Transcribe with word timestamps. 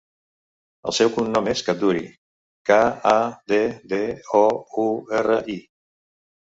El 0.91 0.95
seu 0.99 1.11
cognom 1.17 1.49
és 1.51 1.61
Kaddouri: 1.67 2.01
ca, 2.71 2.79
a, 3.13 3.15
de, 3.55 3.63
de, 3.95 4.03
o, 4.45 4.45
u, 4.89 4.91
erra, 5.23 5.41
i. 5.57 5.63